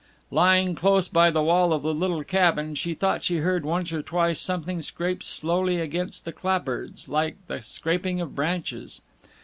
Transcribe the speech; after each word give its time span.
Lying 0.31 0.73
close 0.73 1.07
by 1.07 1.29
the 1.29 1.43
wall 1.43 1.71
of 1.71 1.83
the 1.83 1.93
little 1.93 2.23
cabin, 2.23 2.73
she 2.73 2.95
thought 2.95 3.23
she 3.23 3.37
heard 3.37 3.63
once 3.63 3.93
or 3.93 4.01
twice 4.01 4.39
something 4.39 4.81
scrape 4.81 5.21
slowly 5.21 5.77
against 5.79 6.25
the 6.25 6.33
clapboards, 6.33 7.07
like 7.07 7.35
the 7.45 7.61
scraping 7.61 8.19
of 8.19 8.33
branches. 8.33 9.03